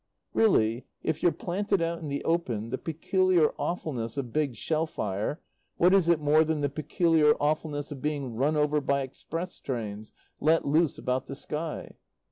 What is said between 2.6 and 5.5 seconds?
the peculiar awfulness of big shell fire